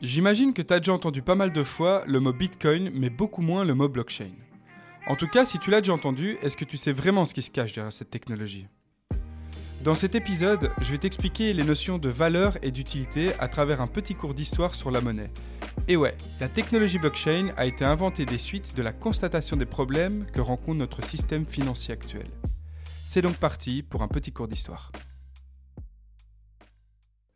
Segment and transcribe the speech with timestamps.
[0.00, 3.42] J'imagine que tu as déjà entendu pas mal de fois le mot Bitcoin, mais beaucoup
[3.42, 4.30] moins le mot blockchain.
[5.08, 7.42] En tout cas, si tu l'as déjà entendu, est-ce que tu sais vraiment ce qui
[7.42, 8.68] se cache derrière cette technologie?
[9.82, 13.88] Dans cet épisode, je vais t'expliquer les notions de valeur et d'utilité à travers un
[13.88, 15.32] petit cours d'histoire sur la monnaie.
[15.88, 20.26] Et ouais, la technologie blockchain a été inventée des suites de la constatation des problèmes
[20.32, 22.28] que rencontre notre système financier actuel.
[23.04, 24.92] C'est donc parti pour un petit cours d'histoire.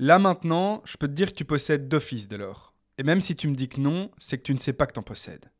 [0.00, 2.72] Là maintenant, je peux te dire que tu possèdes d'office de l'or.
[2.96, 4.94] Et même si tu me dis que non, c'est que tu ne sais pas que
[4.94, 5.50] tu en possèdes.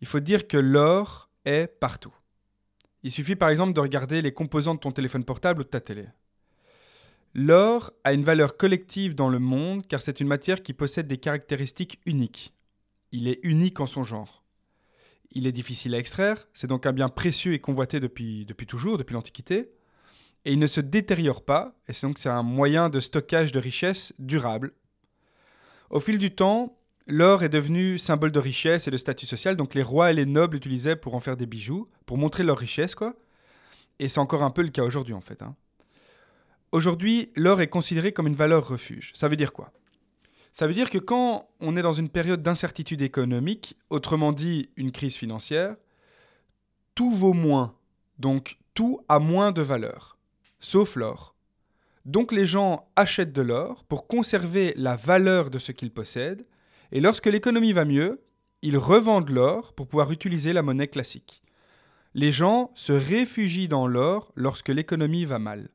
[0.00, 2.14] Il faut dire que l'or est partout.
[3.02, 5.80] Il suffit par exemple de regarder les composants de ton téléphone portable ou de ta
[5.80, 6.06] télé.
[7.34, 11.18] L'or a une valeur collective dans le monde car c'est une matière qui possède des
[11.18, 12.54] caractéristiques uniques.
[13.10, 14.44] Il est unique en son genre.
[15.32, 18.96] Il est difficile à extraire, c'est donc un bien précieux et convoité depuis, depuis toujours,
[18.96, 19.72] depuis l'Antiquité
[20.46, 24.14] et il ne se détériore pas, et donc c'est un moyen de stockage de richesse
[24.20, 24.72] durable.
[25.90, 29.74] Au fil du temps, l'or est devenu symbole de richesse et de statut social, donc
[29.74, 32.94] les rois et les nobles l'utilisaient pour en faire des bijoux, pour montrer leur richesse,
[32.94, 33.16] quoi.
[33.98, 35.42] Et c'est encore un peu le cas aujourd'hui, en fait.
[35.42, 35.56] Hein.
[36.70, 39.10] Aujourd'hui, l'or est considéré comme une valeur refuge.
[39.16, 39.72] Ça veut dire quoi?
[40.52, 44.92] Ça veut dire que quand on est dans une période d'incertitude économique, autrement dit une
[44.92, 45.74] crise financière,
[46.94, 47.74] tout vaut moins,
[48.20, 50.15] donc tout a moins de valeur
[50.58, 51.34] sauf l'or.
[52.04, 56.46] Donc les gens achètent de l'or pour conserver la valeur de ce qu'ils possèdent,
[56.92, 58.22] et lorsque l'économie va mieux,
[58.62, 61.42] ils revendent l'or pour pouvoir utiliser la monnaie classique.
[62.14, 65.68] Les gens se réfugient dans l'or lorsque l'économie va mal.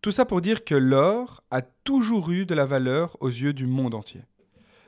[0.00, 3.66] Tout ça pour dire que l'or a toujours eu de la valeur aux yeux du
[3.66, 4.22] monde entier.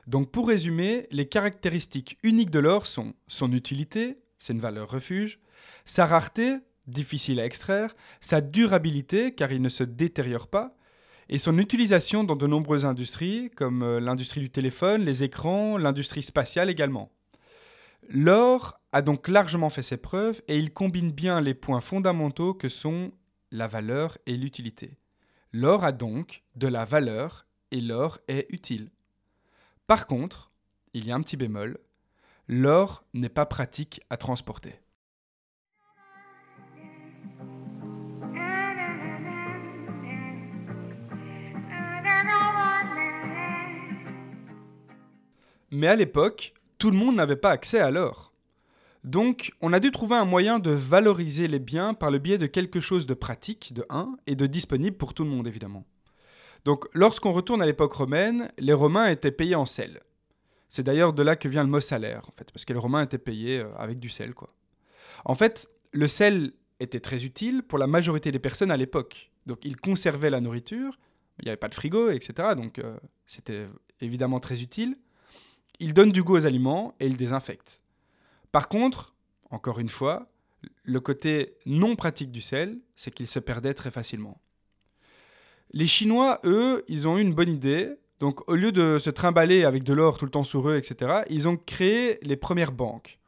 [0.07, 5.39] Donc pour résumer, les caractéristiques uniques de l'or sont son utilité, c'est une valeur refuge,
[5.85, 10.75] sa rareté, difficile à extraire, sa durabilité car il ne se détériore pas,
[11.29, 16.23] et son utilisation dans de nombreuses industries comme euh, l'industrie du téléphone, les écrans, l'industrie
[16.23, 17.11] spatiale également.
[18.09, 22.67] L'or a donc largement fait ses preuves et il combine bien les points fondamentaux que
[22.67, 23.11] sont
[23.51, 24.97] la valeur et l'utilité.
[25.53, 28.89] L'or a donc de la valeur et l'or est utile.
[29.87, 30.51] Par contre,
[30.93, 31.77] il y a un petit bémol,
[32.47, 34.81] l'or n'est pas pratique à transporter.
[45.71, 48.33] Mais à l'époque, tout le monde n'avait pas accès à l'or.
[49.03, 52.45] Donc, on a dû trouver un moyen de valoriser les biens par le biais de
[52.45, 55.85] quelque chose de pratique, de 1, et de disponible pour tout le monde, évidemment.
[56.65, 60.01] Donc, lorsqu'on retourne à l'époque romaine, les Romains étaient payés en sel.
[60.69, 63.03] C'est d'ailleurs de là que vient le mot salaire, en fait, parce que les Romains
[63.03, 64.49] étaient payés euh, avec du sel, quoi.
[65.25, 69.31] En fait, le sel était très utile pour la majorité des personnes à l'époque.
[69.47, 70.99] Donc, il conservait la nourriture,
[71.39, 72.49] il n'y avait pas de frigo, etc.
[72.55, 73.67] Donc, euh, c'était
[73.99, 74.95] évidemment très utile
[75.81, 77.81] il donne du goût aux aliments et il désinfecte.
[78.51, 79.15] Par contre,
[79.49, 80.29] encore une fois,
[80.83, 84.39] le côté non pratique du sel, c'est qu'il se perdait très facilement.
[85.71, 87.95] Les Chinois, eux, ils ont eu une bonne idée.
[88.19, 91.23] Donc, au lieu de se trimballer avec de l'or tout le temps sur eux, etc.,
[91.29, 93.19] ils ont créé les premières banques.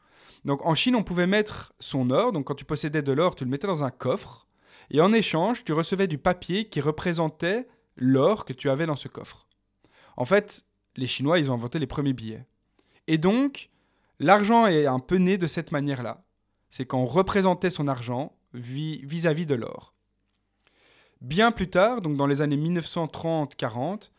[0.46, 2.34] Donc, en Chine, on pouvait mettre son or.
[2.34, 4.46] Donc, quand tu possédais de l'or, tu le mettais dans un coffre.
[4.92, 9.08] Et en échange, tu recevais du papier qui représentait l'or que tu avais dans ce
[9.08, 9.47] coffre.
[10.18, 10.66] En fait,
[10.96, 12.46] les Chinois, ils ont inventé les premiers billets.
[13.08, 13.70] Et donc,
[14.20, 16.24] l'argent est un peu né de cette manière-là.
[16.70, 19.94] C'est qu'on représentait son argent vis-à-vis de l'or.
[21.22, 24.12] Bien plus tard, donc dans les années 1930-40,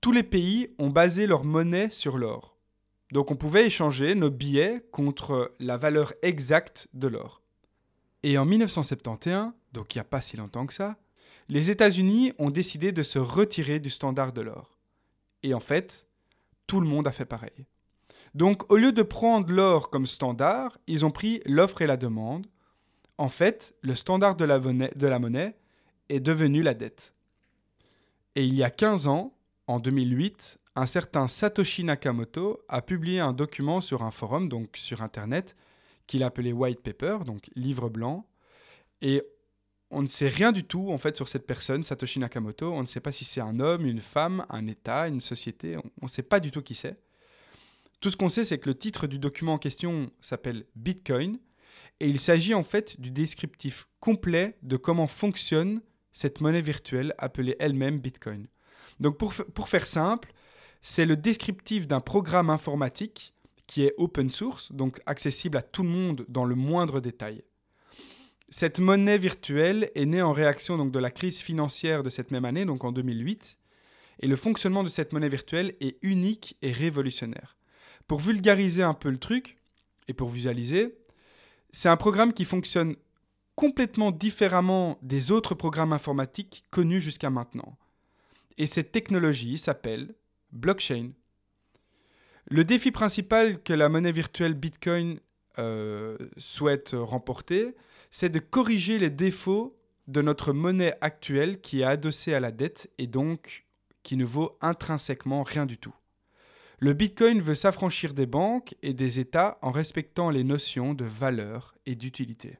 [0.00, 2.56] tous les pays ont basé leur monnaie sur l'or.
[3.12, 7.42] Donc on pouvait échanger nos billets contre la valeur exacte de l'or.
[8.22, 10.96] Et en 1971, donc il n'y a pas si longtemps que ça,
[11.48, 14.78] les États-Unis ont décidé de se retirer du standard de l'or.
[15.42, 16.06] Et en fait,
[16.70, 17.66] tout le monde a fait pareil.
[18.36, 22.46] Donc au lieu de prendre l'or comme standard, ils ont pris l'offre et la demande.
[23.18, 24.60] En fait, le standard de la,
[25.18, 25.56] monnaie,
[26.08, 27.12] est devenu la dette.
[28.36, 29.34] Et il y a 15 ans,
[29.66, 35.02] en 2008, un certain Satoshi Nakamoto a publié un document sur un forum, donc sur
[35.02, 35.56] Internet,
[36.06, 38.28] qu'il appelait White Paper, donc livre blanc.
[39.02, 39.24] Et
[39.90, 42.72] on ne sait rien du tout en fait sur cette personne, Satoshi Nakamoto.
[42.72, 45.76] On ne sait pas si c'est un homme, une femme, un État, une société.
[45.76, 46.96] On ne sait pas du tout qui c'est.
[48.00, 51.38] Tout ce qu'on sait, c'est que le titre du document en question s'appelle Bitcoin
[51.98, 55.82] et il s'agit en fait du descriptif complet de comment fonctionne
[56.12, 58.46] cette monnaie virtuelle appelée elle-même Bitcoin.
[59.00, 60.32] Donc pour, pour faire simple,
[60.82, 63.34] c'est le descriptif d'un programme informatique
[63.66, 67.42] qui est open source, donc accessible à tout le monde dans le moindre détail.
[68.50, 72.44] Cette monnaie virtuelle est née en réaction donc, de la crise financière de cette même
[72.44, 73.56] année, donc en 2008,
[74.20, 77.56] et le fonctionnement de cette monnaie virtuelle est unique et révolutionnaire.
[78.08, 79.56] Pour vulgariser un peu le truc,
[80.08, 80.98] et pour visualiser,
[81.70, 82.96] c'est un programme qui fonctionne
[83.54, 87.78] complètement différemment des autres programmes informatiques connus jusqu'à maintenant.
[88.58, 90.14] Et cette technologie s'appelle
[90.50, 91.12] blockchain.
[92.46, 95.20] Le défi principal que la monnaie virtuelle Bitcoin
[95.58, 97.76] euh, souhaite remporter,
[98.10, 99.76] c'est de corriger les défauts
[100.08, 103.66] de notre monnaie actuelle qui est adossée à la dette et donc
[104.02, 105.94] qui ne vaut intrinsèquement rien du tout.
[106.78, 111.74] Le Bitcoin veut s'affranchir des banques et des États en respectant les notions de valeur
[111.84, 112.58] et d'utilité.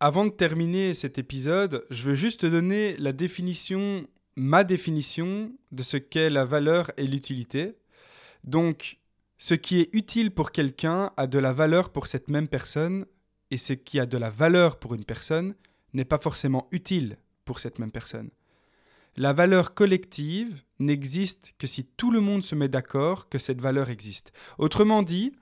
[0.00, 5.82] Avant de terminer cet épisode, je veux juste te donner la définition, ma définition de
[5.82, 7.76] ce qu'est la valeur et l'utilité.
[8.42, 8.98] Donc,
[9.38, 13.06] ce qui est utile pour quelqu'un a de la valeur pour cette même personne
[13.50, 15.54] et ce qui a de la valeur pour une personne
[15.92, 18.30] n'est pas forcément utile pour cette même personne.
[19.16, 23.90] La valeur collective n'existe que si tout le monde se met d'accord que cette valeur
[23.90, 24.32] existe.
[24.58, 25.32] Autrement dit,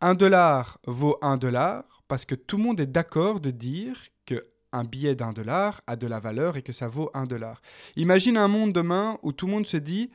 [0.00, 3.96] un dollar vaut un dollar parce que tout le monde est d'accord de dire
[4.26, 7.60] que un billet d'un dollar a de la valeur et que ça vaut un dollar.
[7.96, 10.10] Imagine un monde demain où tout le monde se dit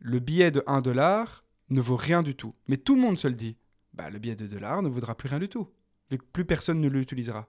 [0.00, 2.54] le billet de un dollar ne vaut rien du tout.
[2.68, 3.56] Mais tout le monde se le dit.
[3.92, 5.68] Bah, le billet de dollar ne vaudra plus rien du tout
[6.10, 7.46] vu que plus personne ne l'utilisera.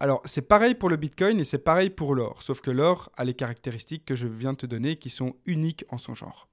[0.00, 3.24] Alors, c'est pareil pour le Bitcoin et c'est pareil pour l'or, sauf que l'or a
[3.24, 6.48] les caractéristiques que je viens de te donner qui sont uniques en son genre.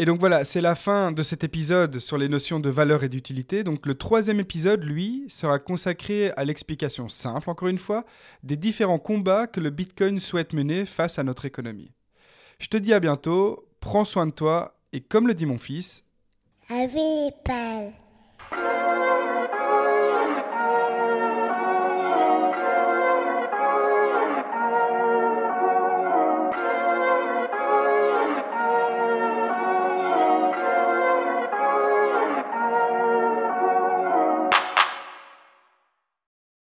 [0.00, 3.08] Et donc voilà, c'est la fin de cet épisode sur les notions de valeur et
[3.08, 3.64] d'utilité.
[3.64, 8.04] Donc le troisième épisode, lui, sera consacré à l'explication simple, encore une fois,
[8.44, 11.92] des différents combats que le Bitcoin souhaite mener face à notre économie.
[12.60, 16.04] Je te dis à bientôt, prends soin de toi et comme le dit mon fils,
[16.70, 17.32] Arrive,